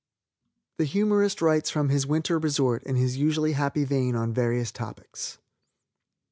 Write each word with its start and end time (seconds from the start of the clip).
THE 0.79 0.85
HUMORIST 0.85 1.43
WRITES 1.43 1.69
FROM 1.69 1.89
HIS 1.89 2.07
WINTER 2.07 2.39
RESORT 2.39 2.81
IN 2.85 2.95
HIS 2.95 3.17
USUALLY 3.17 3.51
HAPPY 3.51 3.83
VEIN 3.85 4.15
ON 4.15 4.33
VARIOUS 4.33 4.71
TOPICS. 4.71 5.37